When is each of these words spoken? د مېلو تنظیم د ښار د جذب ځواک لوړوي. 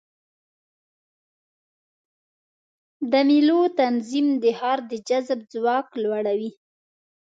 د 3.11 3.13
مېلو 3.29 3.59
تنظیم 3.79 4.27
د 4.43 4.45
ښار 4.59 4.79
د 4.91 4.93
جذب 5.07 5.39
ځواک 5.53 5.87
لوړوي. 6.03 6.51